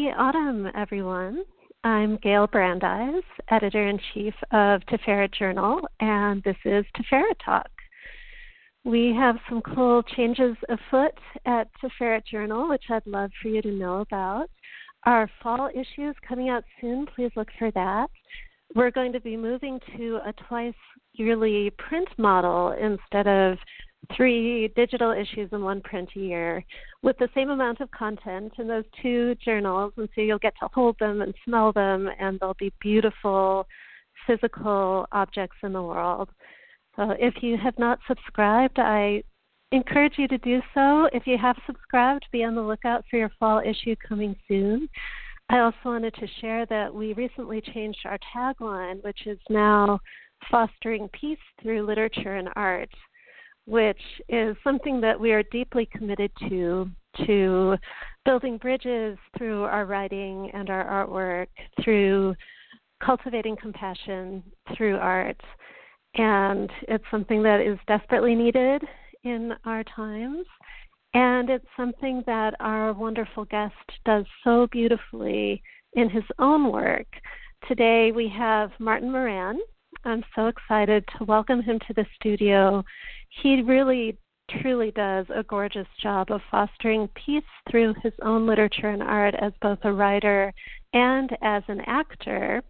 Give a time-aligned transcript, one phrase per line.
[0.00, 1.44] Happy autumn, everyone.
[1.84, 7.68] I'm Gayle Brandeis, editor in chief of Tiferet Journal, and this is Tiferet Talk.
[8.84, 11.12] We have some cool changes afoot
[11.44, 14.48] at Tiferet Journal, which I'd love for you to know about.
[15.04, 17.04] Our fall issue is coming out soon.
[17.14, 18.08] Please look for that.
[18.74, 20.72] We're going to be moving to a twice
[21.12, 23.58] yearly print model instead of
[24.16, 26.64] three digital issues and one print a year
[27.02, 29.92] with the same amount of content in those two journals.
[29.96, 33.66] And so you'll get to hold them and smell them, and they'll be beautiful
[34.26, 36.28] physical objects in the world.
[36.96, 39.22] So if you have not subscribed, I
[39.72, 41.08] encourage you to do so.
[41.12, 44.88] If you have subscribed, be on the lookout for your fall issue coming soon.
[45.48, 50.00] I also wanted to share that we recently changed our tagline, which is now
[50.50, 52.90] fostering peace through literature and art
[53.66, 56.88] which is something that we are deeply committed to
[57.26, 57.76] to
[58.24, 61.48] building bridges through our writing and our artwork
[61.82, 62.34] through
[63.02, 64.42] cultivating compassion
[64.76, 65.40] through art.
[66.14, 68.82] And it's something that is desperately needed
[69.24, 70.46] in our times.
[71.14, 73.74] And it's something that our wonderful guest
[74.04, 75.62] does so beautifully
[75.94, 77.06] in his own work.
[77.66, 79.58] Today we have martin moran.
[80.04, 82.84] I'm so excited to welcome him to the studio
[83.30, 84.16] he really
[84.62, 89.52] truly does a gorgeous job of fostering peace through his own literature and art as
[89.62, 90.52] both a writer
[90.92, 92.62] and as an actor.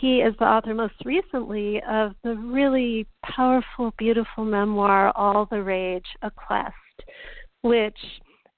[0.00, 6.06] He is the author most recently of the really powerful, beautiful memoir, All the Rage
[6.22, 6.74] A Quest,
[7.60, 7.98] which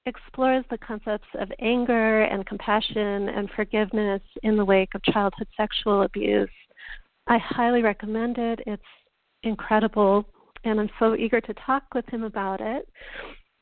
[0.06, 6.02] explores the concepts of anger and compassion and forgiveness in the wake of childhood sexual
[6.02, 6.48] abuse.
[7.26, 8.60] I highly recommend it.
[8.68, 8.82] It's
[9.42, 10.24] incredible
[10.66, 12.88] and I'm so eager to talk with him about it.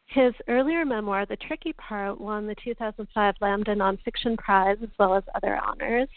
[0.06, 5.24] His earlier memoir, The Tricky Part, won the 2005 Lambda Nonfiction Prize as well as
[5.34, 6.08] other honors.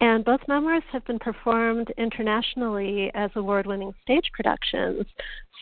[0.00, 5.04] And both memoirs have been performed internationally as award winning stage productions.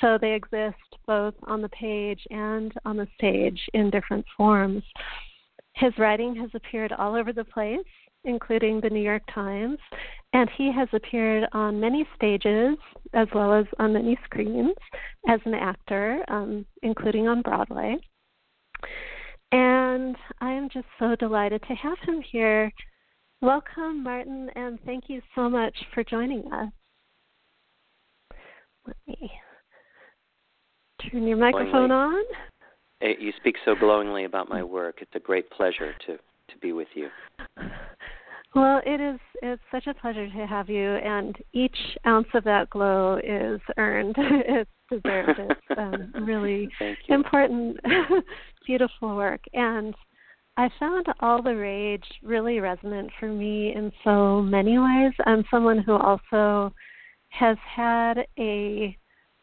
[0.01, 4.83] So they exist both on the page and on the stage in different forms.
[5.75, 7.79] His writing has appeared all over the place,
[8.25, 9.79] including the New York Times,
[10.37, 12.77] and he has appeared on many stages
[13.15, 14.75] as well as on many screens
[15.31, 17.97] as an actor, um, including on Broadway.
[19.51, 22.71] And I am just so delighted to have him here.
[23.41, 26.71] Welcome, Martin, and thank you so much for joining us.
[28.87, 29.31] Let me
[31.11, 32.23] turn your microphone on.
[33.01, 34.97] You speak so glowingly about my work.
[35.01, 37.09] It's a great pleasure to, to be with you.
[38.55, 41.77] Well, it is it's such a pleasure to have you, and each
[42.07, 44.15] ounce of that glow is earned.
[44.19, 45.39] it's deserved.
[45.39, 46.69] It's um, really
[47.09, 47.79] important,
[48.67, 49.95] beautiful work, and
[50.57, 55.13] I found all the rage really resonant for me in so many ways.
[55.27, 56.73] I'm someone who also
[57.29, 58.97] has had a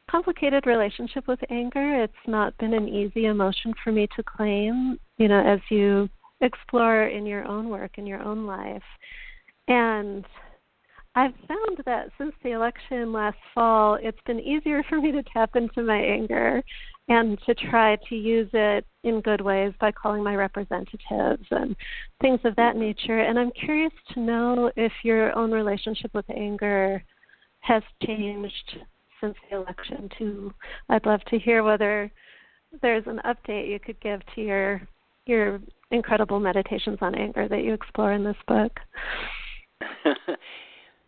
[0.10, 2.04] complicated relationship with anger.
[2.04, 6.10] It's not been an easy emotion for me to claim, you know, as you
[6.44, 8.84] explore in your own work in your own life.
[9.68, 10.26] And
[11.16, 15.56] I've found that since the election last fall, it's been easier for me to tap
[15.56, 16.64] into my anger
[17.08, 21.76] and to try to use it in good ways by calling my representatives and
[22.22, 23.20] things of that nature.
[23.20, 27.04] And I'm curious to know if your own relationship with anger
[27.60, 28.78] has changed
[29.22, 30.54] since the election too.
[30.90, 32.12] I'd love to hear whether
[32.82, 34.82] there's an update you could give to your
[35.26, 35.60] your
[35.92, 38.80] incredible meditations on anger that you explore in this book.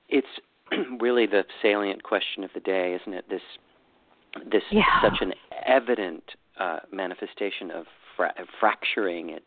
[0.10, 0.28] it's
[1.00, 3.26] really the salient question of the day, isn't it?
[3.30, 3.42] This
[4.52, 5.02] this yeah.
[5.02, 5.34] such an
[5.66, 6.24] evident
[6.60, 7.86] uh, manifestation of
[8.18, 9.44] fra- fracturing it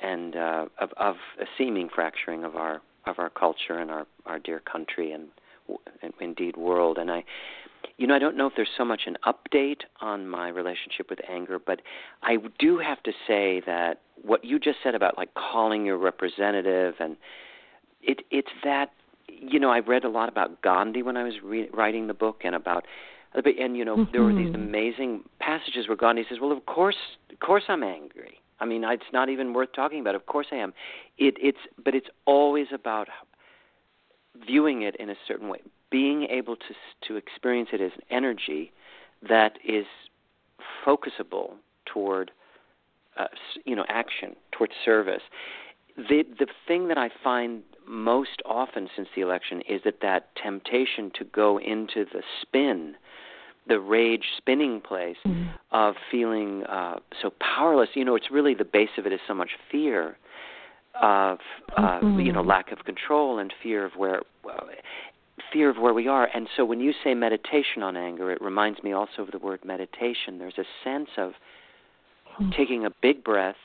[0.00, 4.38] and uh, of, of a seeming fracturing of our of our culture and our our
[4.38, 5.28] dear country and,
[6.02, 6.98] and indeed world.
[6.98, 7.24] And I
[7.96, 11.18] you know, I don't know if there's so much an update on my relationship with
[11.28, 11.80] anger, but
[12.22, 16.94] I do have to say that what you just said about like calling your representative
[17.00, 17.16] and
[18.02, 18.90] it it's that
[19.28, 22.42] you know I read a lot about Gandhi when I was re- writing the book
[22.44, 22.84] and about
[23.34, 24.12] and you know mm-hmm.
[24.12, 24.62] there were these mm-hmm.
[24.62, 26.96] amazing passages where Gandhi says, "Well, of course,
[27.32, 28.40] of course I'm angry.
[28.58, 30.14] I mean, it's not even worth talking about.
[30.14, 30.74] Of course I am.
[31.16, 33.08] It it's but it's always about
[34.46, 35.60] viewing it in a certain way,
[35.90, 36.74] being able to
[37.08, 38.72] to experience it as an energy
[39.28, 39.86] that is
[40.86, 41.54] focusable
[41.86, 42.30] toward
[43.18, 43.26] uh,
[43.64, 45.22] you know action, toward service.
[45.96, 51.10] The the thing that I find most often since the election is that that temptation
[51.18, 52.94] to go into the spin,
[53.66, 55.48] the rage spinning place mm-hmm.
[55.72, 57.90] of feeling uh, so powerless.
[57.94, 60.16] You know, it's really the base of it is so much fear
[61.00, 61.38] of
[61.76, 62.20] uh, mm-hmm.
[62.20, 64.68] you know lack of control and fear of where well,
[65.52, 66.28] fear of where we are.
[66.32, 69.64] And so when you say meditation on anger, it reminds me also of the word
[69.64, 70.38] meditation.
[70.38, 71.32] There's a sense of
[72.40, 72.50] mm-hmm.
[72.56, 73.56] taking a big breath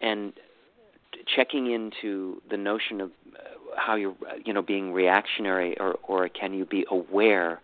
[0.00, 0.32] and
[1.34, 3.40] checking into the notion of uh,
[3.76, 4.14] how you're
[4.44, 7.60] you know being reactionary or or can you be aware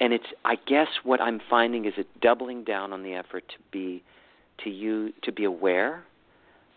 [0.00, 3.56] and it's i guess what i'm finding is it doubling down on the effort to
[3.70, 4.02] be
[4.62, 6.04] to you to be aware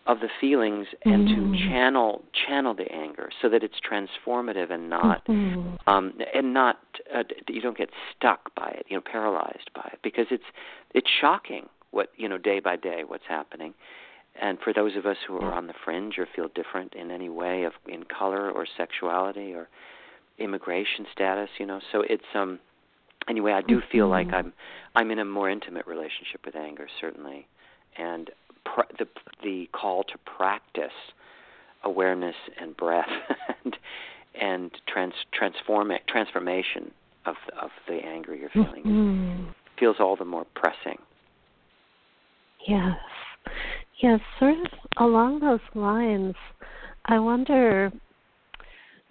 [0.06, 1.52] of the feelings and mm-hmm.
[1.52, 5.76] to channel channel the anger so that it's transformative and not mm-hmm.
[5.86, 6.78] um and not
[7.14, 10.44] uh, you don't get stuck by it you know paralyzed by it because it's
[10.94, 13.72] it's shocking what you know day by day what's happening
[14.40, 17.28] and for those of us who are on the fringe or feel different in any
[17.28, 19.68] way of in color or sexuality or
[20.38, 22.58] immigration status you know so it's um
[23.26, 24.36] anyway i do feel like mm-hmm.
[24.36, 24.52] i'm
[24.96, 27.46] i'm in a more intimate relationship with anger certainly
[27.96, 28.30] and
[28.64, 29.06] pr- the
[29.42, 30.92] the call to practice
[31.84, 33.08] awareness and breath
[33.64, 33.76] and
[34.40, 36.90] and trans transform transformation
[37.26, 39.44] of of the anger you're feeling mm-hmm.
[39.78, 40.98] feels all the more pressing.
[42.66, 42.96] Yes.
[44.02, 44.66] Yes, sort of
[44.98, 46.34] along those lines,
[47.06, 47.92] I wonder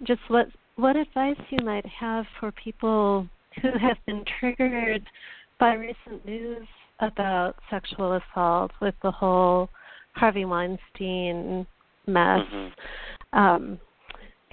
[0.02, 3.28] just what what advice you might have for people
[3.62, 5.04] who have been triggered
[5.58, 6.66] by recent news
[7.00, 9.68] about sexual assault with the whole
[10.12, 11.66] Harvey Weinstein
[12.06, 12.40] mess.
[12.52, 13.38] Mm-hmm.
[13.38, 13.80] Um,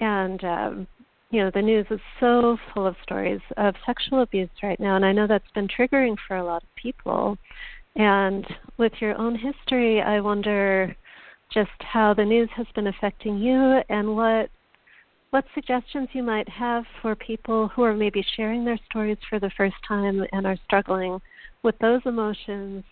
[0.00, 0.86] and um,
[1.30, 5.04] you know, the news is so full of stories of sexual abuse right now, and
[5.04, 7.38] I know that's been triggering for a lot of people.
[7.96, 8.46] And
[8.78, 10.94] with your own history, I wonder
[11.52, 14.50] just how the news has been affecting you and what
[15.30, 19.50] what suggestions you might have for people who are maybe sharing their stories for the
[19.56, 21.18] first time and are struggling
[21.62, 22.84] with those emotions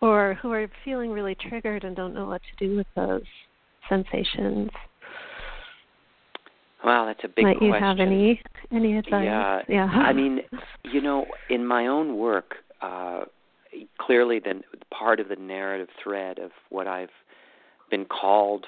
[0.00, 3.22] or who are feeling really triggered and don't know what to do with those
[3.88, 4.70] sensations.
[6.84, 7.74] Wow, that's a big Might question.
[7.74, 8.42] you have any
[8.72, 9.24] any advice?
[9.24, 9.84] Yeah, yeah.
[9.84, 10.40] I mean,
[10.84, 13.24] you know, in my own work, uh,
[13.98, 17.10] clearly, the part of the narrative thread of what I've
[17.90, 18.66] been called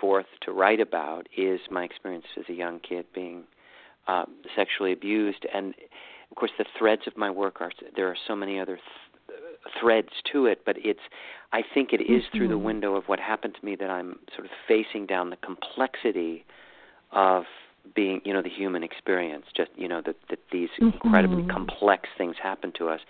[0.00, 3.42] forth to write about is my experience as a young kid being
[4.06, 4.24] uh,
[4.54, 5.74] sexually abused, and
[6.30, 9.38] of course, the threads of my work are there are so many other th-
[9.80, 11.00] threads to it, but it's
[11.52, 12.38] I think it is mm-hmm.
[12.38, 15.36] through the window of what happened to me that I'm sort of facing down the
[15.36, 16.44] complexity
[17.12, 17.44] of
[17.94, 19.46] being, you know, the human experience.
[19.56, 20.90] Just you know that that these mm-hmm.
[21.04, 23.00] incredibly complex things happen to us.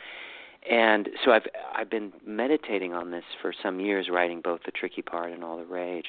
[0.68, 5.02] And so I've I've been meditating on this for some years, writing both the tricky
[5.02, 6.06] part and all the rage.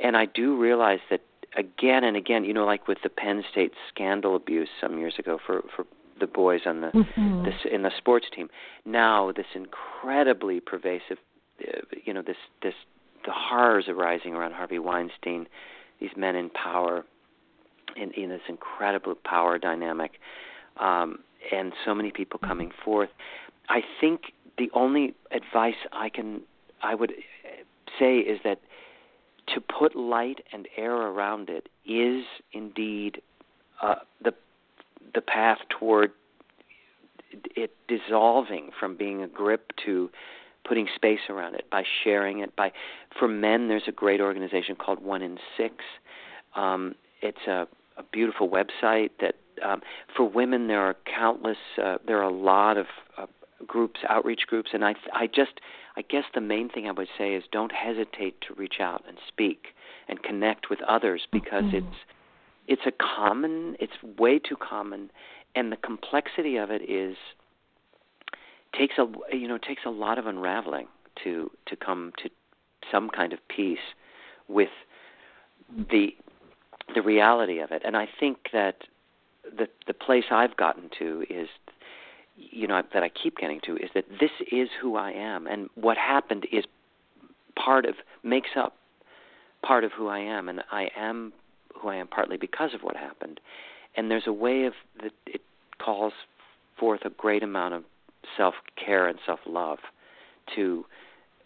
[0.00, 1.22] And I do realize that
[1.56, 5.38] again and again, you know, like with the Penn State scandal abuse some years ago
[5.44, 5.86] for for
[6.20, 7.44] the boys on the mm-hmm.
[7.44, 8.48] this in the sports team.
[8.84, 11.18] Now this incredibly pervasive,
[11.62, 12.74] uh, you know, this this
[13.24, 15.46] the horrors arising around Harvey Weinstein,
[16.00, 17.04] these men in power,
[17.96, 20.12] in, in this incredible power dynamic,
[20.78, 21.18] um,
[21.52, 23.10] and so many people coming forth.
[23.68, 26.42] I think the only advice I can
[26.82, 27.12] I would
[27.98, 28.60] say is that
[29.54, 33.22] to put light and air around it is indeed
[33.82, 34.32] uh, the
[35.14, 36.12] the path toward
[37.56, 40.10] it dissolving from being a grip to
[40.66, 42.70] putting space around it by sharing it by
[43.18, 45.76] for men there's a great organization called one in six
[46.56, 49.34] um, it's a, a beautiful website that
[49.64, 49.80] um,
[50.16, 52.86] for women there are countless uh, there are a lot of
[53.16, 53.26] uh,
[53.66, 55.60] groups outreach groups and i i just
[55.96, 59.18] i guess the main thing i would say is don't hesitate to reach out and
[59.26, 59.68] speak
[60.08, 61.76] and connect with others because mm-hmm.
[61.76, 61.96] it's
[62.68, 65.10] it's a common it's way too common
[65.54, 67.16] and the complexity of it is
[68.76, 70.86] takes a you know takes a lot of unraveling
[71.24, 72.30] to to come to
[72.92, 73.78] some kind of peace
[74.46, 74.68] with
[75.90, 76.08] the
[76.94, 77.82] the reality of it.
[77.84, 78.76] And i think that
[79.44, 81.48] the the place i've gotten to is
[82.38, 85.68] you know that I keep getting to is that this is who I am, and
[85.74, 86.64] what happened is
[87.56, 88.76] part of makes up
[89.62, 91.32] part of who I am, and I am
[91.80, 93.40] who I am partly because of what happened.
[93.96, 95.40] And there's a way of that it
[95.78, 96.12] calls
[96.78, 97.84] forth a great amount of
[98.36, 99.78] self care and self love
[100.54, 100.84] to,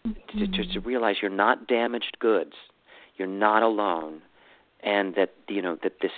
[0.05, 0.39] mm-hmm.
[0.39, 2.53] to, to to realize you're not damaged goods,
[3.17, 4.21] you're not alone,
[4.83, 6.11] and that you know that this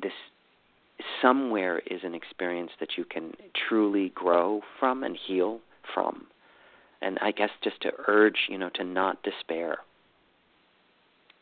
[0.00, 0.12] this
[1.20, 3.32] somewhere is an experience that you can
[3.68, 5.60] truly grow from and heal
[5.94, 6.26] from.
[7.00, 9.78] And I guess just to urge, you know, to not despair.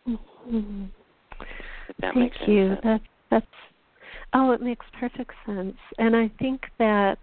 [0.09, 0.85] Mm-hmm.
[2.01, 2.69] That Thank you.
[2.69, 2.81] Sense.
[2.85, 3.47] That, that's
[4.35, 5.77] oh, it makes perfect sense.
[5.99, 7.19] And I think that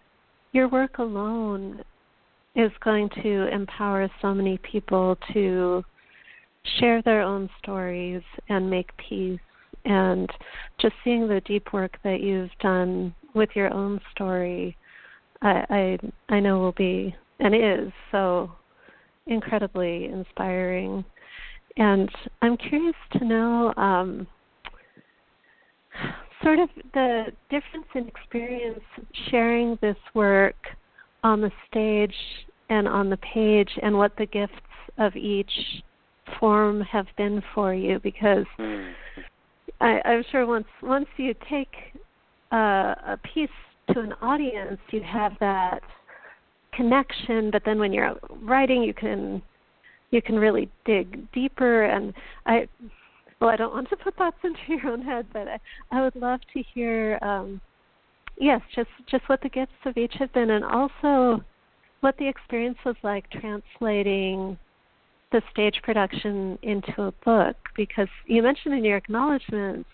[0.51, 1.83] your work alone
[2.55, 5.83] is going to empower so many people to
[6.79, 9.39] share their own stories and make peace
[9.85, 10.29] and
[10.79, 14.75] just seeing the deep work that you've done with your own story
[15.41, 15.97] I
[16.29, 18.51] I, I know will be and is so
[19.27, 21.03] incredibly inspiring.
[21.77, 22.09] And
[22.41, 24.27] I'm curious to know um,
[26.43, 28.79] sort of the difference in experience
[29.29, 30.55] sharing this work
[31.23, 32.13] on the stage
[32.69, 34.53] and on the page and what the gifts
[34.97, 35.51] of each
[36.39, 38.91] form have been for you because mm.
[39.79, 41.73] I, I'm sure once once you take
[42.51, 43.49] uh, a piece
[43.93, 45.81] to an audience, you have that
[46.73, 47.51] connection.
[47.51, 49.41] But then when you're writing, you can
[50.11, 51.83] you can really dig deeper.
[51.83, 52.13] And
[52.45, 52.67] I,
[53.39, 55.59] well, I don't want to put thoughts into your own head, but I,
[55.91, 57.61] I would love to hear, um,
[58.39, 61.43] yes, just just what the gifts of each have been, and also
[62.01, 64.57] what the experience was like translating
[65.31, 69.89] the stage production into a book because you mentioned in your acknowledgments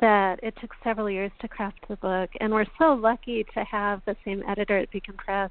[0.00, 4.00] that it took several years to craft the book and we're so lucky to have
[4.06, 5.50] the same editor at Beacon Press,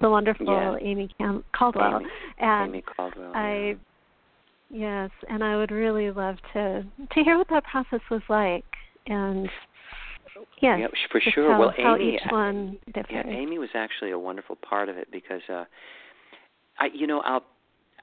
[0.00, 0.76] the wonderful yeah.
[0.82, 2.00] Amy Cam- Caldwell.
[2.00, 3.32] Amy, and Amy Caldwell.
[3.34, 3.76] I
[4.70, 8.64] yes, and I would really love to to hear what that process was like
[9.06, 9.48] and
[10.60, 11.52] Yes, yeah, for sure.
[11.52, 13.10] How, well, how each one differs.
[13.10, 15.64] Yeah, Amy was actually a wonderful part of it because, uh,
[16.78, 17.44] I, you know, I'll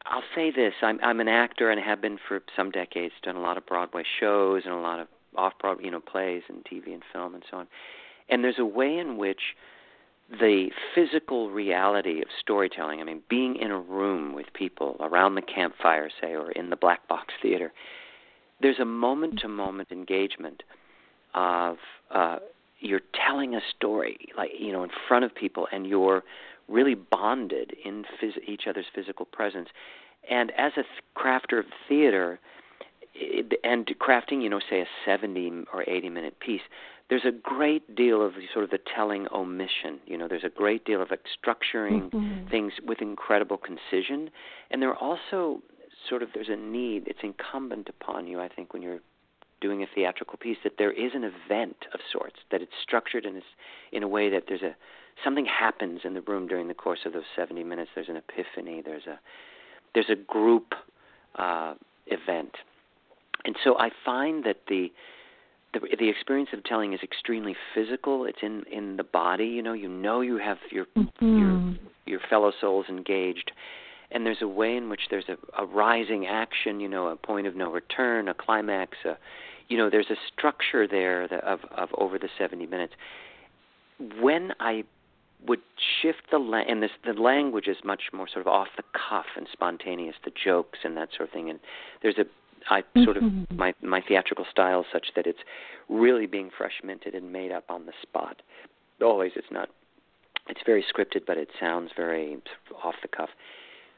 [0.06, 3.14] I'll say this: I'm I'm an actor and have been for some decades.
[3.24, 6.44] Done a lot of Broadway shows and a lot of off Broadway, you know, plays
[6.50, 7.68] and TV and film and so on.
[8.30, 9.42] And there's a way in which
[10.30, 15.42] the physical reality of storytelling, I mean, being in a room with people around the
[15.42, 17.72] campfire, say, or in the black box theater,
[18.62, 20.64] there's a moment to moment engagement
[21.36, 21.78] of
[22.12, 22.38] uh,
[22.80, 26.24] you're telling a story, like, you know, in front of people, and you're
[26.68, 29.70] really bonded in phys- each other's physical presence.
[30.30, 30.88] And as a th-
[31.18, 32.40] crafter of theater,
[33.64, 36.62] and crafting, you know, say a 70 or 80 minute piece,
[37.10, 40.00] there's a great deal of sort of the telling omission.
[40.06, 42.50] You know, there's a great deal of structuring mm-hmm.
[42.50, 44.30] things with incredible concision,
[44.72, 45.62] and there are also
[46.10, 47.08] sort of there's a need.
[47.08, 49.00] It's incumbent upon you, I think, when you're
[49.62, 53.38] doing a theatrical piece, that there is an event of sorts, that it's structured in
[53.38, 53.42] a,
[53.92, 54.76] in a way that there's a
[55.24, 57.92] something happens in the room during the course of those 70 minutes.
[57.94, 58.82] There's an epiphany.
[58.84, 59.20] There's a
[59.94, 60.74] there's a group
[61.36, 61.76] uh,
[62.08, 62.56] event,
[63.46, 64.92] and so I find that the
[65.74, 68.26] the, the experience of telling is extremely physical.
[68.26, 69.46] It's in in the body.
[69.46, 71.40] You know, you know you have your mm-hmm.
[71.40, 73.52] your your fellow souls engaged,
[74.12, 76.80] and there's a way in which there's a, a rising action.
[76.80, 78.98] You know, a point of no return, a climax.
[79.06, 79.18] A,
[79.68, 82.94] you know, there's a structure there that, of of over the 70 minutes.
[84.20, 84.84] When I
[85.46, 85.62] would
[86.02, 89.26] shift the la- and this the language is much more sort of off the cuff
[89.36, 91.50] and spontaneous, the jokes and that sort of thing.
[91.50, 91.60] And
[92.02, 92.26] there's a
[92.70, 93.58] I sort of Mm-hmm.
[93.58, 95.40] my my theatrical style is such that it's
[95.90, 98.42] really being fresh minted and made up on the spot.
[99.02, 99.70] Always, it's not.
[100.50, 102.38] It's very scripted, but it sounds very
[102.84, 103.30] off the cuff.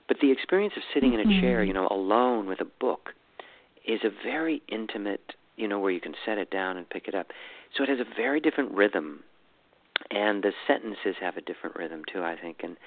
[0.07, 1.67] But the experience of sitting in a chair, Mhm.
[1.67, 3.13] you know, alone with a book,
[3.86, 7.15] is a very intimate, you know, where you can set it down and pick it
[7.15, 7.31] up.
[7.74, 9.24] So it has a very different rhythm,
[10.12, 12.77] and the sentences have a different rhythm too, I think, and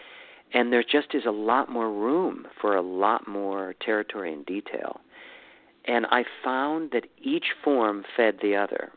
[0.54, 5.00] and there just is a lot more room for a lot more territory and detail
[5.88, 8.92] and I found that each form fed the other.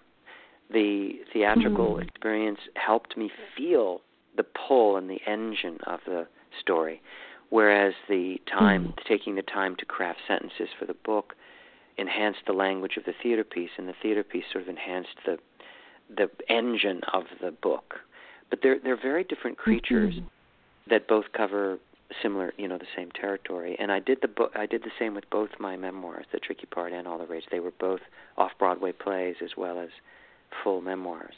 [0.69, 2.03] The theatrical Mm.
[2.03, 4.01] experience helped me feel
[4.36, 6.27] the pull and the engine of the
[6.60, 7.01] story,
[7.50, 9.03] whereas the time Mm.
[9.05, 11.36] taking the time to craft sentences for the book
[11.98, 15.39] enhanced the language of the theater piece, and the theater piece sort of enhanced the
[16.10, 18.01] the engine of the book.
[18.50, 20.25] But they're they're very different creatures Mhm.
[20.88, 21.79] that both cover
[22.21, 23.75] similar, you know, the same territory.
[23.79, 24.51] And I did the book.
[24.55, 27.45] I did the same with both my memoirs, The Tricky Part and All the Rage.
[27.51, 28.01] They were both
[28.37, 29.89] off-Broadway plays as well as
[30.63, 31.35] full memoirs.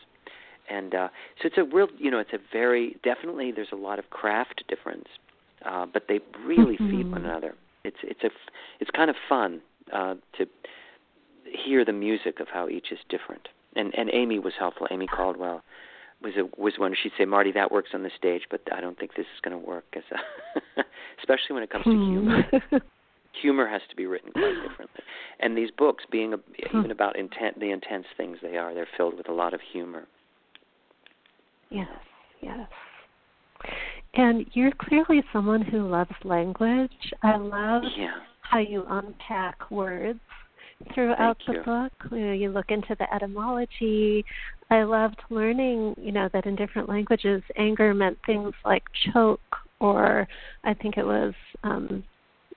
[0.69, 1.07] and uh,
[1.41, 3.51] so it's a real, you know, it's a very definitely.
[3.51, 5.07] There's a lot of craft difference,
[5.65, 6.89] uh, but they really mm-hmm.
[6.89, 7.55] feed one another.
[7.83, 8.29] It's it's a
[8.79, 9.61] it's kind of fun
[9.91, 10.45] uh, to
[11.65, 13.49] hear the music of how each is different.
[13.75, 14.87] And and Amy was helpful.
[14.89, 15.63] Amy Caldwell
[16.21, 16.95] was a, was one.
[17.01, 19.59] She'd say, "Marty, that works on the stage, but I don't think this is going
[19.59, 20.61] to work." As a
[21.19, 22.43] especially when it comes to humor.
[22.51, 22.77] Hmm.
[23.41, 25.01] humor has to be written quite differently.
[25.39, 26.37] And these books, being a,
[26.75, 30.07] even about intent, the intense things they are, they're filled with a lot of humor.
[31.69, 31.87] Yes,
[32.41, 32.67] yes.
[34.13, 36.91] And you're clearly someone who loves language.
[37.23, 38.19] I love Yeah.
[38.41, 40.19] how you unpack words
[40.93, 42.11] throughout the book.
[42.11, 44.23] You, know, you look into the etymology.
[44.69, 49.41] I loved learning, you know, that in different languages, anger meant things like choke,
[49.83, 50.27] or
[50.63, 52.03] I think it was um,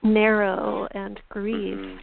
[0.03, 1.77] narrow and grief.
[1.77, 1.99] Mhm.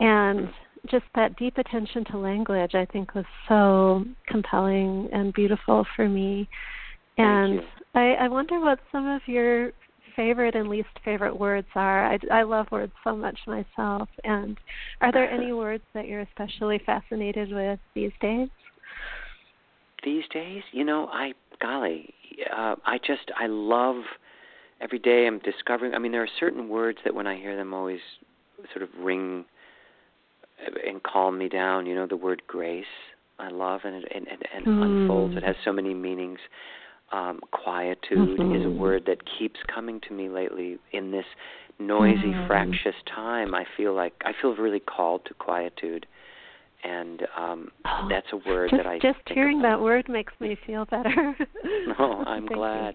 [0.00, 0.48] And
[0.90, 6.48] just that deep attention to language, I think, was so compelling and beautiful for me.
[7.18, 7.62] And.
[7.94, 9.70] I, I wonder what some of your
[10.16, 12.12] favorite and least favorite words are.
[12.12, 14.08] I, I love words so much myself.
[14.24, 14.58] And
[15.00, 18.48] are there any words that you're especially fascinated with these days?
[20.04, 22.12] These days, you know, I golly,
[22.54, 24.02] uh, I just I love
[24.84, 25.94] every day I'm discovering.
[25.94, 28.00] I mean, there are certain words that when I hear them always
[28.72, 29.46] sort of ring
[30.86, 31.86] and calm me down.
[31.86, 32.84] You know, the word grace
[33.38, 34.82] I love and it and, and, and Mm.
[35.00, 35.34] unfolds.
[35.36, 36.38] It has so many meanings.
[37.12, 38.78] Um, quietude is a Mhm.
[38.78, 41.26] word that keeps coming to me lately in this
[41.78, 42.46] noisy, Mhm.
[42.46, 43.54] fractious time.
[43.54, 46.06] I feel like I feel really called to quietude,
[46.84, 49.78] and um, Oh, that's a word just that I just hearing about.
[49.78, 51.36] that word makes me feel better.
[51.98, 52.94] No, I'm glad.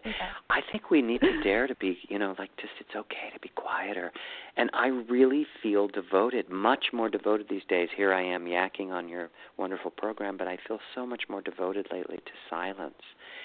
[0.49, 3.39] I think we need to dare to be, you know, like just it's okay to
[3.39, 4.11] be quieter.
[4.57, 7.89] And I really feel devoted, much more devoted these days.
[7.95, 11.87] Here I am yakking on your wonderful program, but I feel so much more devoted
[11.91, 12.95] lately to silence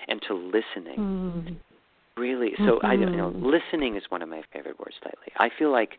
[0.09, 0.99] and to listening.
[0.99, 1.57] Mm.
[2.17, 3.43] Really, so I you know, Mhm.
[3.43, 5.33] listening is one of my favorite words lately.
[5.37, 5.99] I feel like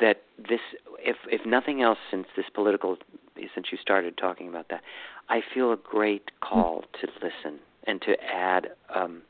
[0.00, 0.60] that this
[0.98, 2.96] if if nothing else since this political
[3.54, 4.82] since you started talking about that,
[5.28, 9.22] I feel a great call to listen and to add um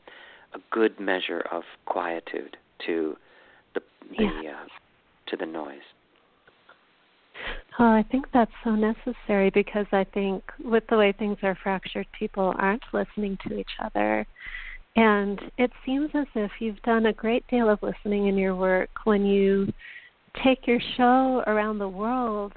[0.54, 2.56] a good measure of quietude
[2.86, 3.16] to
[3.74, 3.82] the
[4.16, 4.52] the Yeah.
[4.62, 4.68] uh,
[5.26, 5.80] to the noise.
[7.78, 12.06] Oh, I think that's so necessary because I think with the way things are fractured,
[12.18, 14.26] people aren't listening to each other.
[14.96, 18.88] And it seems as if you've done a great deal of listening in your work
[19.04, 19.70] when you
[20.44, 22.52] take your show around the world.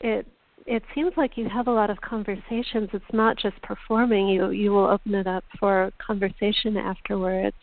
[0.00, 0.26] It
[0.66, 2.90] it seems like you have a lot of conversations.
[2.92, 4.28] It's not just performing.
[4.28, 7.56] You you will open it up for conversation afterwards.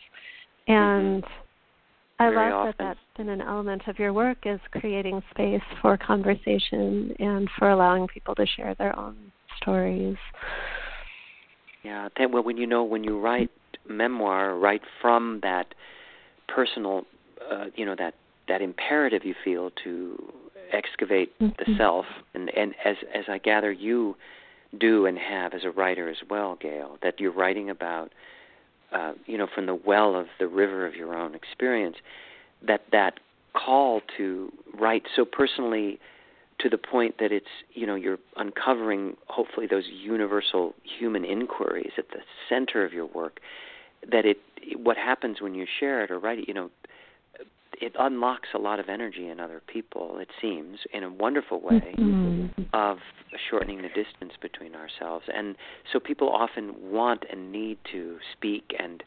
[0.66, 1.24] And
[2.18, 2.30] I Mm-hmm.
[2.30, 2.74] Very love often.
[2.78, 7.70] that that's been an element of your work is creating space for conversation and for
[7.70, 10.16] allowing people to share their own stories.
[11.84, 13.50] Yeah, that well when you know when you write
[13.88, 15.74] memoir, write from that
[16.48, 17.04] personal,
[17.50, 18.14] uh, you know that
[18.48, 20.32] that imperative you feel to
[20.72, 21.76] excavate the Mhm.
[21.76, 24.16] self, and and as as I gather you
[24.76, 28.12] do and have as a writer as well, Gayle, that you're writing about,
[28.92, 31.96] uh, you know, from the well of the river of your own experience,
[32.62, 33.18] that that
[33.54, 35.98] call to write so personally
[36.58, 42.08] to the point that it's you know you're uncovering hopefully those universal human inquiries at
[42.10, 43.40] the center of your work
[44.10, 44.38] that it
[44.76, 46.70] what happens when you share it or write it you know
[47.80, 51.94] it unlocks a lot of energy in other people it seems in a wonderful way
[51.96, 52.50] Mhm.
[52.72, 52.98] of
[53.48, 55.56] shortening the distance between ourselves and
[55.92, 59.02] so people often want and need to speak and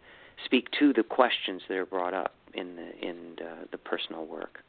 [0.46, 4.64] speak to the questions that are brought up in the in the, the personal work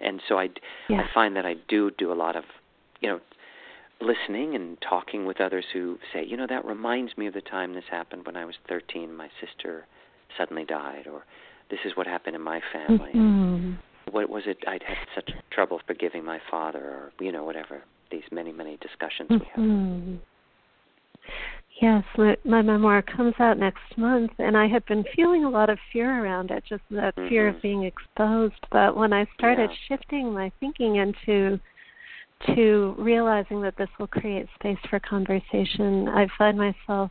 [0.00, 0.50] and so I,
[0.88, 1.00] Yeah.
[1.02, 2.44] I find that I do do a lot of,
[3.00, 3.20] you know,
[4.00, 7.74] listening and talking with others who say, you know, that reminds me of the time
[7.74, 9.14] this happened when I was 13.
[9.14, 9.86] My sister
[10.36, 11.24] suddenly died, or
[11.70, 13.12] this is what happened in my family.
[13.12, 13.76] Mhm.
[14.10, 14.58] What was it?
[14.66, 17.82] I'd had such trouble forgiving my father, or you know, whatever.
[18.10, 20.20] These many, many discussions we have.
[21.80, 25.70] Yes, my, my memoir comes out next month, and I had been feeling a lot
[25.70, 27.56] of fear around it, just that fear Mhm.
[27.56, 28.60] of being exposed.
[28.70, 29.76] But when I started Yeah.
[29.88, 31.58] shifting my thinking into
[32.54, 37.10] to realizing that this will create space for conversation, I find myself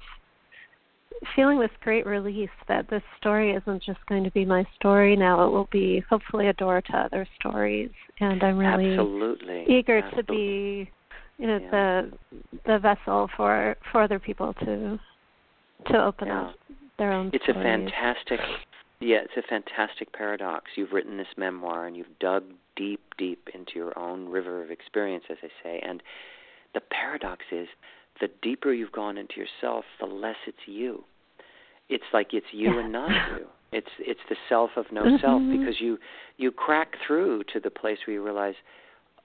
[1.35, 5.45] feeling this great release that this story isn't just going to be my story now;
[5.45, 9.65] it will be hopefully a door to other stories, and I'm really Absolutely.
[9.67, 10.89] eager to be
[11.37, 11.69] you know Yeah.
[11.71, 12.11] the
[12.65, 14.99] the vessel for for other people to
[15.87, 16.41] to open Yeah.
[16.41, 16.55] up
[16.97, 18.39] their own It's a fantastic,
[18.99, 20.71] yeah, it's a fantastic paradox.
[20.75, 25.25] You've written this memoir and you've dug deep, deep into your own river of experience,
[25.29, 25.79] as I say.
[25.79, 26.01] And
[26.73, 27.67] the paradox is
[28.21, 31.03] the deeper you've gone into yourself, the less it's you.
[31.89, 32.79] It's like it's you yeah.
[32.79, 33.47] and not you.
[33.71, 35.15] It's it's the self of no mm-hmm.
[35.21, 35.97] self because you
[36.37, 38.55] you crack through to the place where you realize,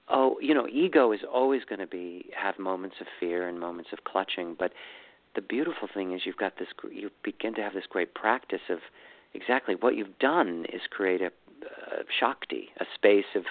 [0.09, 3.91] oh, you know, ego is always going to be have moments of fear and moments
[3.93, 4.71] of clutching, but
[5.35, 8.79] the beautiful thing is you've got this you begin to have this great practice of
[9.33, 13.43] exactly what you've done is create a, a shakti, a space of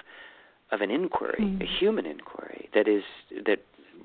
[0.70, 1.62] of an inquiry, mm.
[1.62, 3.04] a human inquiry that is
[3.46, 3.60] that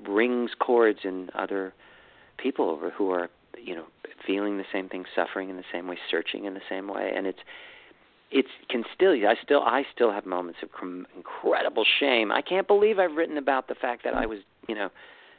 [0.08, 1.74] rings chords in other
[2.38, 3.28] people who are
[3.62, 3.84] you know
[4.26, 7.26] feeling the same thing, suffering in the same way, searching in the same way, and
[7.26, 7.40] it's
[8.30, 10.70] it can still I still I still have moments of
[11.16, 12.32] incredible shame.
[12.32, 14.90] I can't believe I've written about the fact that I was you know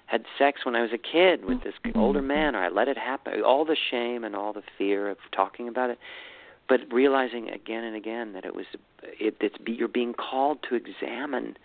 [0.08, 1.99] had sex when I was a kid with this mm-hmm.
[1.99, 3.41] older man, or I let it happen.
[3.43, 5.97] All the shame and all the fear of talking about it,
[6.69, 8.65] but realizing again and again that it was
[9.04, 11.58] it, it's you're being called to examine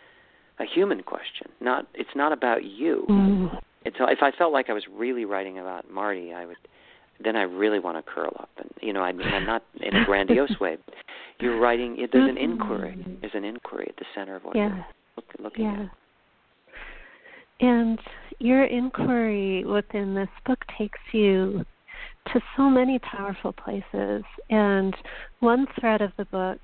[0.59, 1.49] a human question.
[1.61, 3.07] Not it's not about you.
[3.09, 3.61] Mm.
[3.85, 6.57] It's so if I felt like I was really writing about Marty, I would
[7.23, 9.95] then I really want to curl up and you know I mean I'm not in
[9.95, 10.77] a grandiose way.
[11.41, 11.97] You're writing.
[12.13, 12.97] There's an inquiry.
[12.99, 13.15] Mm-hmm.
[13.21, 14.69] There's an inquiry at the center of what yeah.
[14.69, 15.83] you're look, looking yeah.
[15.83, 15.91] at.
[17.61, 17.99] And
[18.39, 21.65] your inquiry within this book takes you
[22.33, 24.25] to so many powerful places.
[24.49, 24.95] And
[25.41, 26.61] one thread of the book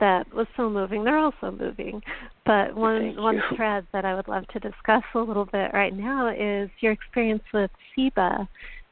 [0.00, 2.02] that was so moving, they're all so moving,
[2.44, 6.28] but one one thread that I would love to discuss a little bit right now
[6.28, 8.48] is your experience with Siba.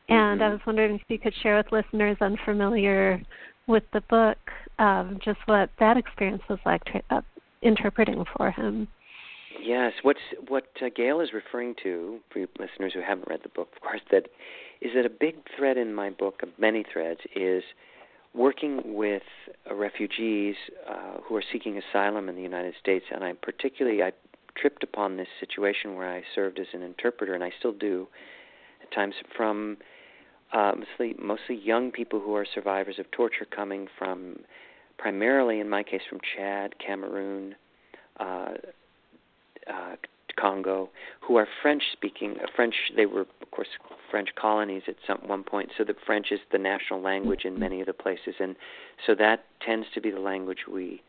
[0.09, 0.43] And mm-hmm.
[0.43, 3.23] I was wondering if you could share with listeners unfamiliar
[3.67, 4.39] with the book
[4.79, 7.21] um, just what that experience was like tra- uh,
[7.63, 8.89] interpreting for him.
[9.63, 13.49] Yes, what's what uh, Gayle is referring to for you listeners who haven't read the
[13.51, 14.29] book, of course, that
[14.81, 17.63] is that a big thread in my book, of many threads, is
[18.35, 19.23] working with
[19.71, 20.57] uh, refugees
[20.89, 24.13] uh, who are seeking asylum in the United States, and I particularly I
[24.55, 28.09] tripped upon this situation where I served as an interpreter, and I still do
[28.83, 29.79] at times from
[30.53, 34.41] uh, mostly mostly young people who are survivors of torture, coming from
[34.99, 37.55] primarily, in my case, from Chad, Cameroon.
[38.21, 38.55] Uh,
[39.67, 39.97] uh,
[40.37, 40.91] Congo,
[41.21, 42.37] who are French speaking.
[42.43, 43.69] Uh, French, they were, of course,
[44.11, 47.81] French colonies at some one point, so the French is the national language in many
[47.81, 48.57] of the places, and
[49.07, 51.03] so that tends to be the language we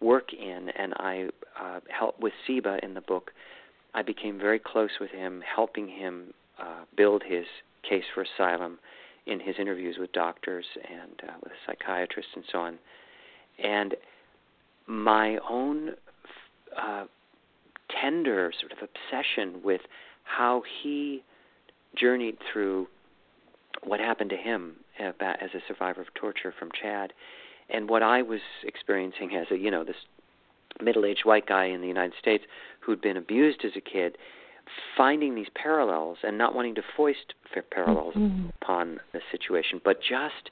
[0.00, 0.68] work in.
[0.76, 1.28] And I
[1.60, 3.30] uh, help with Siba in the book.
[3.94, 7.46] I became very close with him, helping him uh, build his
[7.88, 8.78] case for asylum
[9.26, 12.78] in his interviews with doctors and uh, with psychiatrists and so on.
[13.62, 13.94] And
[14.86, 15.90] my own
[16.76, 17.04] uh,
[18.00, 19.82] tender sort of obsession with
[20.24, 21.22] how he
[21.96, 22.86] journeyed through
[23.84, 25.14] what happened to him as
[25.54, 27.12] a survivor of torture from Chad,
[27.70, 29.96] and what I was experiencing as a you know this
[30.82, 32.44] middle-aged white guy in the United States
[32.80, 34.16] who'd been abused as a kid,
[34.96, 37.34] finding these parallels and not wanting to foist
[37.70, 38.48] parallels mm-hmm.
[38.62, 40.50] upon the situation, but just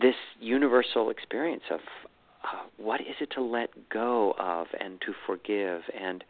[0.00, 1.80] this universal experience of
[2.44, 6.24] uh, what is it to let go of and to forgive and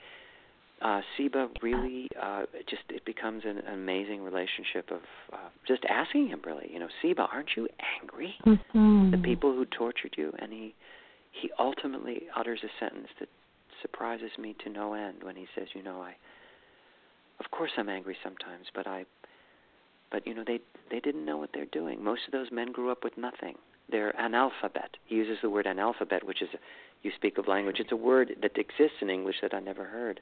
[0.82, 5.00] uh, Siba really uh, just it becomes an, amazing relationship of
[5.32, 7.68] uh, just asking him really, you know, Siba, aren't you
[8.02, 8.34] angry?
[8.44, 9.10] Mm-hmm.
[9.12, 10.74] The people who tortured you, and he
[11.32, 13.28] he ultimately utters a sentence that
[13.80, 16.16] surprises me to no end when he says, you know, I
[17.40, 19.06] of course I'm angry sometimes, but I
[20.10, 22.02] but you know they they didn't know what they're doing.
[22.02, 23.54] Most of those men grew up with nothing.
[23.90, 24.96] They're analphabet.
[25.06, 26.58] He uses the word analphabet, which is a,
[27.02, 27.76] you speak of language.
[27.80, 30.20] It's a word that exists in English that I never heard,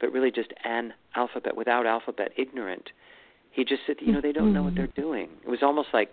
[0.00, 2.90] but really just an alphabet without alphabet, ignorant.
[3.50, 5.28] He just said, you know, they don't know what they're doing.
[5.44, 6.12] It was almost like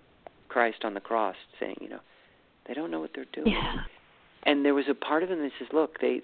[0.49, 2.01] Christ on the cross saying, you know,
[2.67, 3.51] they don't know what they're doing.
[3.51, 3.83] Yeah.
[4.43, 6.21] And there was a part of him that says, look, they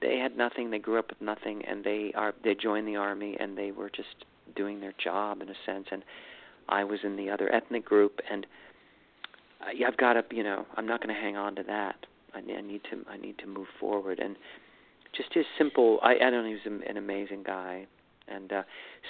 [0.00, 3.36] they had nothing, they grew up with nothing, and they are they joined the army,
[3.38, 5.86] and they were just doing their job in a sense.
[5.90, 6.04] And
[6.68, 8.46] I was in the other ethnic group, and
[9.60, 11.96] I've got to, you know, I'm not going to hang on to that.
[12.34, 14.18] I, I need to, I need to move forward.
[14.18, 14.36] And
[15.16, 17.86] just his simple, I, I don't know, he's an amazing guy.
[18.28, 18.62] And uh,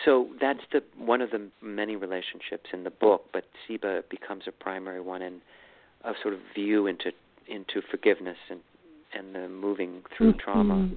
[0.04, 3.24] so that's the one of the many relationships in the book.
[3.32, 5.40] But Siba becomes a primary one in
[6.04, 7.12] a sort of view into
[7.48, 8.60] into forgiveness and
[9.14, 10.40] and the moving through mm-hmm.
[10.40, 10.90] trauma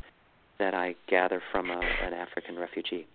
[0.59, 3.07] that I gather from a, an African refugee.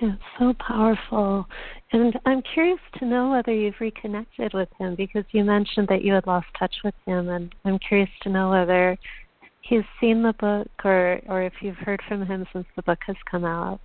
[0.00, 1.46] Yeah, so powerful.
[1.92, 6.12] And I'm curious to know whether you've reconnected with him because you mentioned that you
[6.14, 8.98] had lost touch with him, and I'm curious to know whether
[9.60, 13.16] he's seen the book or or if you've heard from him since the book has
[13.30, 13.80] come out.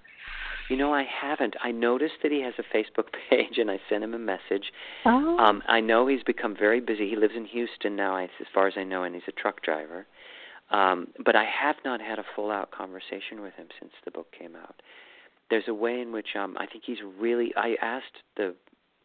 [0.70, 1.56] You know, I haven't.
[1.64, 4.72] I noticed that he has a Facebook page, and I sent him a message.
[5.06, 5.38] Oh.
[5.38, 7.10] Um, I know he's become very busy.
[7.10, 10.06] He lives in Houston now, as far as I know, and he's a truck driver.
[10.72, 14.56] Um, but I have not had a full-out conversation with him since the book came
[14.56, 14.76] out.
[15.50, 17.54] There's a way in which um, I think he's really.
[17.56, 18.56] I asked the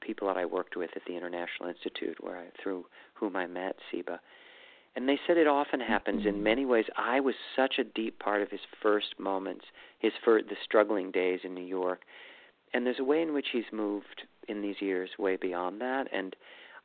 [0.01, 3.77] people that I worked with at the International Institute, where I, through whom I met
[3.91, 4.21] Ciba,
[4.97, 6.85] and they said it often happens in many ways.
[6.97, 9.65] I was such a deep part of his first moments,
[9.99, 12.03] his first, the struggling days in New York,
[12.73, 16.09] and there's a way in which he's moved in these years way beyond that.
[16.13, 16.37] And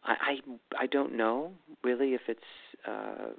[0.04, 1.52] I I, I don't know
[1.84, 2.40] really if it's,
[2.88, 3.34] uh,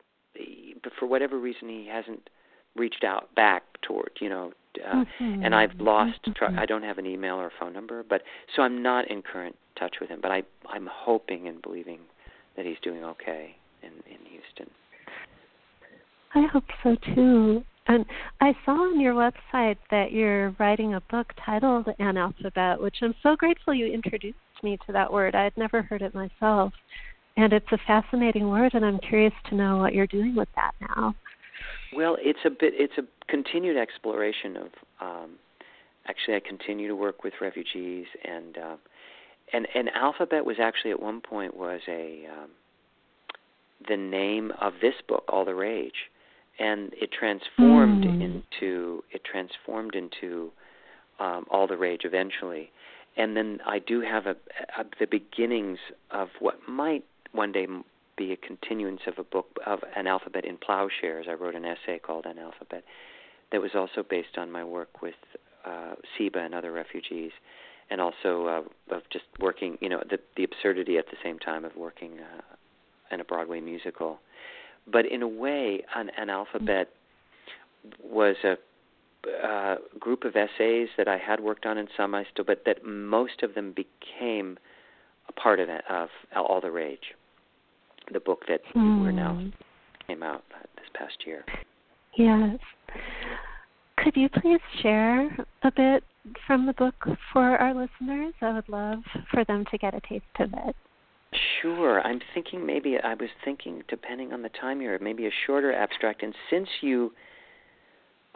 [0.82, 2.28] but for whatever reason he hasn't
[2.76, 5.42] reached out back toward you know uh, mm-hmm.
[5.44, 6.18] and I've lost.
[6.56, 8.22] I don't have an email or a phone number but
[8.54, 12.00] so I'm not in current touch with him but I I'm hoping and believing
[12.56, 14.72] that he's doing okay in in Houston.
[16.34, 17.64] I hope so too.
[17.86, 18.04] And
[18.40, 23.34] I saw on your website that you're writing a book titled Analphabet, which I'm so
[23.34, 25.34] grateful you introduced me to that word.
[25.34, 26.72] I had never heard it myself.
[27.36, 30.72] And it's a fascinating word, and I'm curious to know what you're doing with that
[30.80, 31.14] now.
[31.94, 32.74] Well, it's a bit.
[32.76, 34.68] It's a continued exploration of.
[35.00, 35.30] Um,
[36.06, 38.76] actually, I continue to work with refugees, and uh,
[39.52, 42.50] and Analphabet was actually at one point was a um,
[43.88, 46.10] the name of this book, All the Rage,
[46.58, 48.22] and it transformed mm.
[48.22, 50.52] into it transformed into
[51.18, 52.70] um, All the Rage eventually,
[53.16, 54.36] and then I do have a,
[54.78, 55.78] a the beginnings
[56.10, 57.66] of what might one day
[58.16, 61.26] be a continuance of a book of Analphabet in Ploughshares.
[61.28, 62.82] I wrote an essay called Analphabet
[63.52, 65.14] that was also based on my work with
[65.64, 67.32] uh, Ciba and other refugees,
[67.90, 71.64] and also uh, of just working, you know, the the absurdity at the same time
[71.64, 74.20] of working uh, in a Broadway musical.
[74.90, 76.86] But in a way, an, Analphabet
[78.02, 78.56] was a
[79.46, 82.84] uh, group of essays that I had worked on, and some I still, but that
[82.84, 84.58] most of them became
[85.28, 87.14] a part of, of All the Rage,
[88.12, 89.00] the book that mm.
[89.00, 89.42] we're now
[90.06, 90.42] came out
[90.76, 91.44] this past year.
[92.16, 92.58] Yes.
[93.98, 95.26] Could you please share
[95.62, 96.04] a bit
[96.46, 96.94] from the book
[97.32, 98.34] for our listeners?
[98.40, 100.76] I would love for them to get a taste of it.
[101.60, 102.00] Sure.
[102.00, 106.22] I'm thinking maybe I was thinking, depending on the time here, maybe a shorter abstract.
[106.22, 107.12] And since you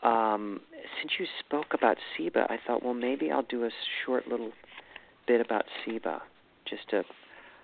[0.02, 0.60] um,
[1.00, 3.70] since you spoke about SIBA, I thought, well, maybe I'll do a
[4.04, 4.52] short little
[5.26, 6.20] bit about SIBA,
[6.68, 7.02] just to.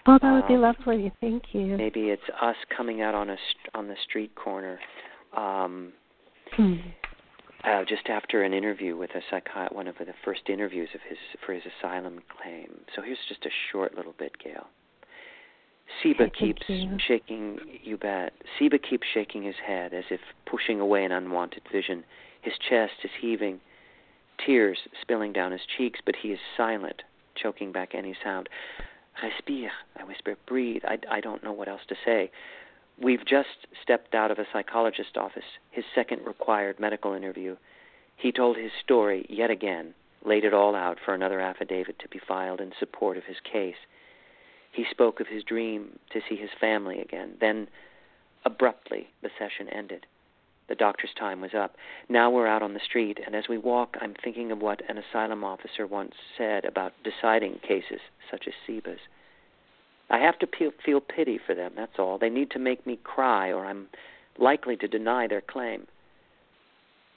[0.06, 1.12] Oh, that would be um, lovely.
[1.20, 1.76] Thank you.
[1.76, 3.36] Maybe it's us coming out on a
[3.74, 4.78] on the street corner,
[5.36, 5.92] um,
[6.52, 6.76] hmm.
[7.64, 11.18] uh, just after an interview with a psychiatrist, one of the first interviews of his
[11.44, 12.80] for his asylum claim.
[12.96, 14.68] So here's just a short little bit, Gayle.
[16.02, 16.96] Ciba keeps you.
[17.06, 18.32] shaking, you bet.
[18.58, 22.04] Ciba keeps shaking his head as if pushing away an unwanted vision.
[22.42, 23.60] His chest is heaving,
[24.44, 27.02] tears spilling down his cheeks, but he is silent,
[27.34, 28.48] choking back any sound.
[29.22, 30.36] Respire, I whisper.
[30.46, 30.82] Breathe.
[30.84, 32.30] I, I don't know what else to say.
[33.02, 37.56] We've just stepped out of a psychologist's office, his second required medical interview.
[38.16, 42.20] He told his story yet again, laid it all out for another affidavit to be
[42.26, 43.76] filed in support of his case.
[44.70, 47.32] He spoke of his dream to see his family again.
[47.40, 47.68] Then,
[48.44, 50.06] abruptly, the session ended.
[50.70, 51.74] The doctor's time was up.
[52.08, 54.98] Now we're out on the street, and as we walk, I'm thinking of what an
[54.98, 57.98] asylum officer once said about deciding cases
[58.30, 59.00] such as Ciba's.
[60.08, 62.18] I have to feel pity for them, that's all.
[62.18, 63.88] They need to make me cry, or I'm
[64.38, 65.88] likely to deny their claim.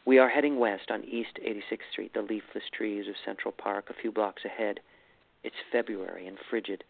[0.03, 4.01] We are heading west on East 86th Street, the leafless trees of Central Park, a
[4.01, 4.79] few blocks ahead.
[5.43, 6.83] It's February and frigid.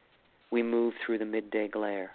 [0.49, 2.11] We move through the midday glare,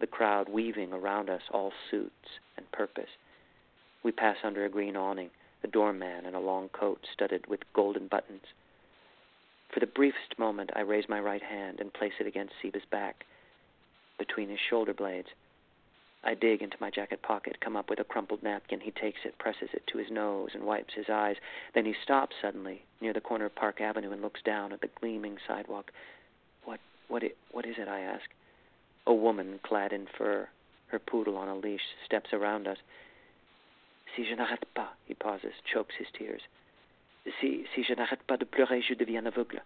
[0.00, 3.10] the crowd weaving around us all suits and purpose.
[4.02, 5.30] We pass under a green awning,
[5.62, 8.44] a doorman in a long coat studded with golden buttons.
[9.72, 13.24] For the briefest moment, I raise my right hand and place it against Ciba's back,
[14.18, 15.28] between his shoulder blades.
[16.22, 18.80] I dig into my jacket pocket, come up with a crumpled napkin.
[18.80, 21.36] He takes it, presses it to his nose, and wipes his eyes.
[21.74, 24.90] Then he stops suddenly near the corner of Park Avenue and looks down at the
[25.00, 25.92] gleaming sidewalk.
[27.10, 28.30] What, it, what is it, I ask?
[29.04, 30.48] A woman clad in fur,
[30.86, 32.78] her poodle on a leash, steps around us.
[34.14, 36.42] Si je n'arrête pas, he pauses, chokes his tears.
[37.40, 39.60] Si, si je n'arrête pas de pleurer, je deviens aveugle.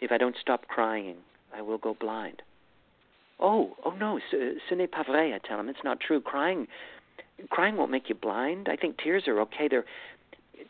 [0.00, 1.16] If I don't stop crying,
[1.54, 2.42] I will go blind.
[3.38, 5.68] Oh, oh no, ce, ce n'est pas vrai, I tell him.
[5.68, 6.20] It's not true.
[6.20, 6.68] Crying,
[7.50, 8.68] crying won't make you blind.
[8.68, 9.68] I think tears are okay.
[9.68, 9.84] They're,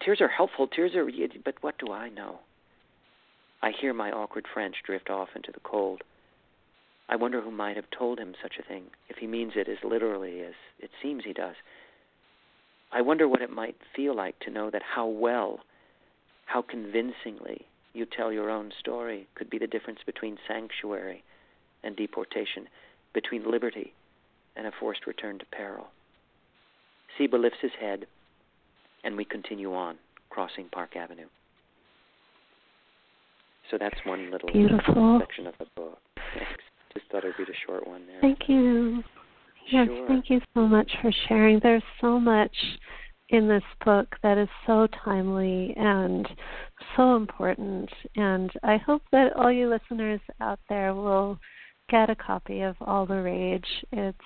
[0.01, 0.67] tears are helpful.
[0.67, 1.07] Tears are,
[1.45, 2.41] but what do I know?
[3.63, 6.03] I hear my awkward French drift off into the cold.
[7.09, 9.79] I wonder who might have told him such a thing, if he means it as
[9.85, 11.55] literally as it seems he does.
[12.93, 15.61] I wonder what it might feel like to know that how well,
[16.47, 21.25] how convincingly you tell your own story could be the difference between sanctuary
[21.83, 22.69] and deportation,
[23.13, 23.93] between liberty
[24.57, 25.89] and a forced return to peril.
[27.17, 28.07] Ciba lifts his head,
[29.05, 29.97] and we continue on,
[30.31, 31.27] crossing Park Avenue.
[33.71, 35.19] So that's one little Beautiful.
[35.21, 35.99] section of the book.
[36.35, 36.63] Thanks.
[36.95, 38.21] Just thought I'd read a short one there.
[38.21, 39.03] Thank you.
[39.71, 40.07] Yes, Sure.
[40.09, 41.59] thank you so much for sharing.
[41.61, 42.55] There's so much
[43.31, 46.29] in this book that is so timely and
[46.97, 47.91] so important.
[48.17, 51.39] And I hope that all you listeners out there will
[51.89, 53.67] get a copy of All the Rage.
[53.93, 54.19] It's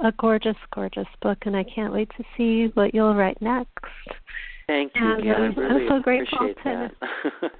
[0.00, 3.68] a gorgeous, gorgeous book, and I can't wait to see what you'll write next.
[4.66, 5.28] Thank you, And.
[5.30, 6.92] I I'm- I'm so grateful to- that.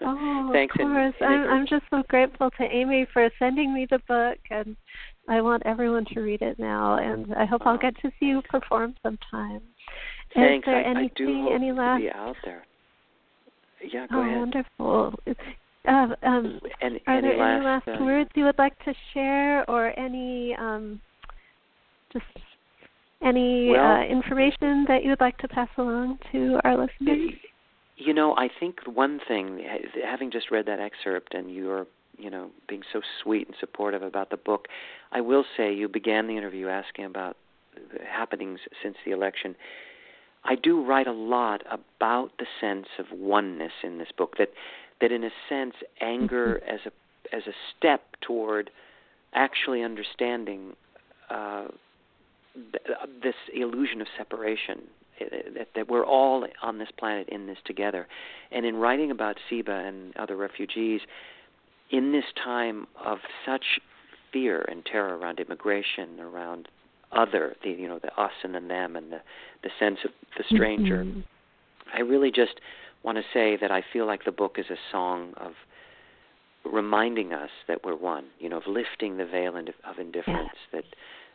[0.00, 1.14] Oh, Thanks, of course.
[1.20, 4.76] I'm, I'm just so grateful to Amy for sending me the book, and
[5.28, 6.96] I want everyone to read it now.
[6.98, 9.62] And I hope I'll get to see you perform sometime.
[10.34, 10.66] Thanks.
[10.66, 12.00] Is there I, I anything, hope any to last?
[12.00, 12.64] be out there.
[13.82, 14.38] Yeah, go oh, ahead.
[14.38, 15.14] wonderful.
[15.88, 18.92] Uh, um, Any, are any there last, any last uh, words you would like to
[19.14, 21.00] share, or any um,
[22.12, 22.26] just
[23.22, 27.32] any Well- uh, information that you would like to pass along to our listeners?
[27.96, 29.62] You know, I think one thing,
[30.04, 31.86] having just read that excerpt, and you're,
[32.20, 34.68] you know, being so sweet and supportive about the book,
[35.12, 37.36] I will say you began the interview asking about
[37.74, 39.56] the happenings since the election.
[40.44, 44.36] I do write a lot about the sense of oneness in this book.
[44.38, 44.50] That,
[45.00, 46.90] that in a sense, anger as a
[47.32, 48.70] as a step toward
[49.34, 50.74] actually understanding
[51.30, 51.68] uh,
[52.54, 54.80] th- this illusion of separation
[55.20, 58.08] uh, that, that we're all on this planet in this together.
[58.50, 61.02] And in writing about Siba and other refugees,
[61.90, 63.80] in this time of such
[64.32, 66.68] fear and terror around immigration, around
[67.12, 69.20] other, the you know the us and the them, and the
[69.62, 71.24] the sense of the stranger, Mhm.
[71.92, 72.60] I really just
[73.02, 75.56] want to say that I feel like the book is a song of
[76.64, 80.84] reminding us that we're one, you know, of lifting the veil of of indifference that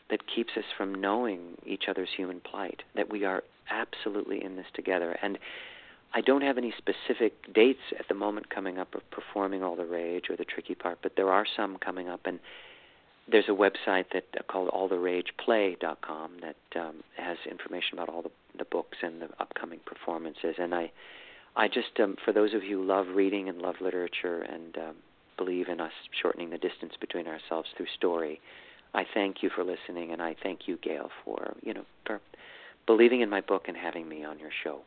[0.10, 4.68] that keeps us from knowing each other's human plight, that we are absolutely in this
[4.74, 5.18] together.
[5.22, 5.40] And
[6.16, 9.86] I don't have any specific dates at the moment coming up of performing all the
[9.86, 12.40] rage or the tricky part, but there are some coming up and
[13.30, 18.64] there's a website that uh, called alltherageplay.com that um, has information about all the, the
[18.64, 20.56] books and the upcoming performances.
[20.58, 20.90] And I,
[21.58, 24.96] I just um, for those of you who love reading and love literature and um,
[25.38, 28.40] believe in us shortening the distance between ourselves through story,
[28.94, 32.22] I thank you for listening, and I thank you, Gayle, for you know for
[32.86, 34.82] believing in my book and having me on your show.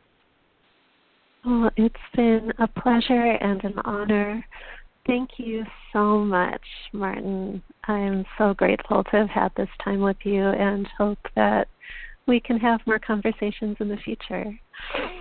[1.45, 4.45] Well, it's been a pleasure and an honor.
[5.07, 6.61] Thank you so much,
[6.93, 7.63] Martin.
[7.85, 11.67] I'm so grateful to have had this time with you and hope that
[12.27, 14.53] we can have more conversations in the future.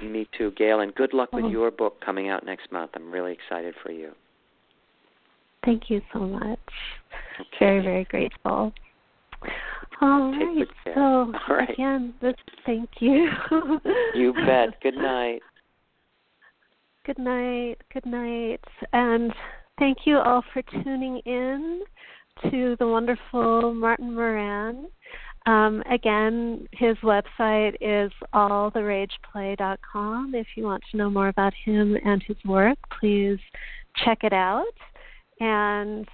[0.02, 1.48] Me too, Gayle, and good luck with Oh.
[1.48, 2.90] your book coming out next month.
[2.94, 4.14] I'm really excited for you.
[5.64, 6.58] Thank you so much.
[7.40, 7.48] Okay.
[7.58, 8.72] Very, very grateful.
[10.00, 10.94] All Take right.
[10.94, 11.00] So
[11.48, 11.70] All right.
[11.70, 13.30] again, this thank you.
[14.14, 14.80] You bet.
[14.82, 15.42] Good night.
[17.08, 17.76] Good night.
[17.94, 18.60] Good night.
[18.92, 19.32] And
[19.78, 21.80] thank you all for tuning in
[22.50, 24.88] to the wonderful Martin Moran.
[25.46, 30.34] Um, again, his website is alltherageplay.com.
[30.34, 33.38] If you want to know more about him and his work, please
[34.04, 34.66] check it out.
[35.40, 36.06] And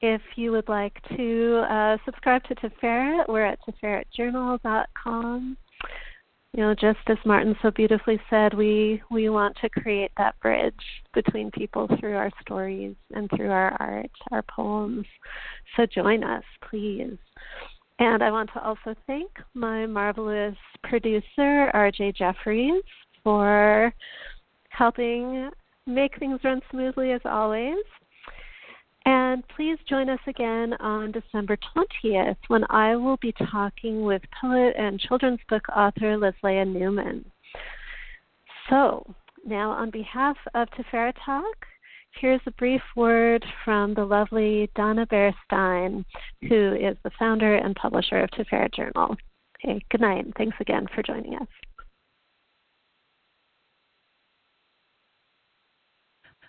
[0.00, 5.58] if you would like to uh, subscribe to Tiferet, we're at tiferetjournal.com
[6.52, 10.74] you know just as martin so beautifully said we we want to create that bridge
[11.14, 15.06] between people through our stories and through our art our poems.
[15.76, 17.16] So join us please.
[17.98, 22.82] And i want to also thank my marvelous producer rj jeffries
[23.22, 23.92] for
[24.70, 25.50] helping
[25.86, 27.76] make things run smoothly as always
[29.10, 34.74] and please join us again on December 20th when I will be talking with poet
[34.78, 37.24] and children's book author Lesléa Newman.
[38.68, 39.04] So,
[39.44, 41.66] now on behalf of Tiferet Talk,
[42.20, 46.04] here's a brief word from the lovely Donna Baier Stein,
[46.48, 49.16] who is the founder and publisher of Tiferet Journal.
[49.58, 51.48] Okay, good night, and thanks again for joining us.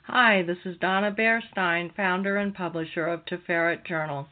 [0.08, 4.28] Hi, this is Donna Baier Stein, founder and publisher of Tiferet Journal.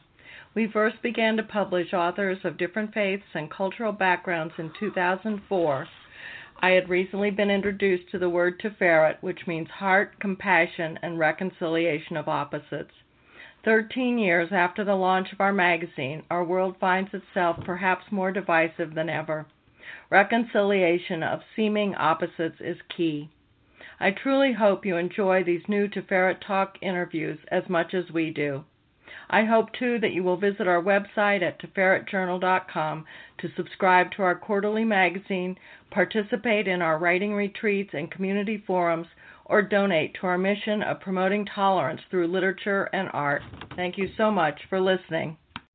[0.52, 5.88] We first began to publish authors of different faiths and cultural backgrounds in 2004.
[6.60, 12.16] I had recently been introduced to the word Tiferet, which means heart, compassion, and reconciliation
[12.16, 12.92] of opposites.
[13.64, 18.94] Thirteen years after the launch of our magazine, our world finds itself perhaps more divisive
[18.94, 19.46] than ever.
[20.10, 23.30] Reconciliation of seeming opposites is key.
[24.02, 28.64] I truly hope you enjoy these new Tiferet Talk interviews as much as we do.
[29.28, 33.04] I hope too that you will visit our website at tiferetjournal.com
[33.38, 35.58] to subscribe to our quarterly magazine,
[35.90, 39.06] participate in our writing retreats and community forums,
[39.44, 43.42] or donate to our mission of promoting tolerance through literature and art.
[43.76, 45.36] Thank you so much for listening.